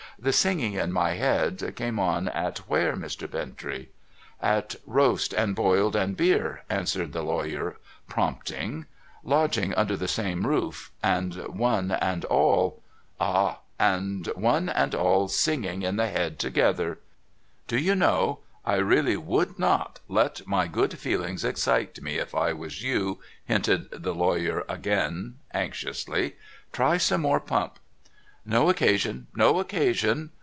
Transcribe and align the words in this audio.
The 0.19 0.31
singing 0.33 0.73
in 0.73 0.91
my 0.91 1.13
head, 1.13 1.73
came 1.75 1.97
on 1.97 2.27
at 2.27 2.59
where, 2.69 2.95
Mr. 2.95 3.27
Bintrey?'' 3.27 3.87
At 4.59 4.75
roast, 4.85 5.33
and 5.33 5.55
boiled, 5.55 5.95
and 5.95 6.15
beer,' 6.15 6.61
answered 6.69 7.11
the 7.11 7.23
lawyer, 7.23 7.77
prompting 8.07 8.71
•—'lodging 9.23 9.73
under 9.73 9.97
the 9.97 10.07
same 10.07 10.45
roof— 10.45 10.91
and 11.03 11.33
one 11.47 11.89
and 11.89 12.23
all 12.25 12.83
''Ah 13.19 13.61
1 13.77 13.93
And 13.95 14.27
one 14.35 14.69
and 14.69 14.93
all 14.93 15.27
singing 15.27 15.81
in 15.81 15.95
the 15.95 16.07
head 16.09 16.37
together— 16.37 16.99
—''Do 17.67 17.79
you 17.79 17.95
know, 17.95 18.41
I 18.63 18.75
really 18.75 19.17
would 19.17 19.57
not 19.57 20.01
let 20.07 20.45
my 20.45 20.67
good 20.67 20.99
feelings 20.99 21.43
excite 21.43 21.99
me, 21.99 22.19
if 22.19 22.35
I 22.35 22.53
was 22.53 22.83
you,' 22.83 23.17
hinted 23.45 23.89
the 23.89 24.13
lawyer 24.13 24.65
again, 24.69 25.39
anxiously.' 25.51 26.35
Try 26.71 26.97
some 26.97 27.21
more 27.21 27.39
pump.'' 27.39 27.79
No 28.61 28.71
occasion, 28.71 29.27
no 29.35 29.59
occasion. 29.59 30.31